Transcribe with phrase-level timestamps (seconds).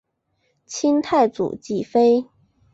[0.65, 2.25] 清太祖继妃。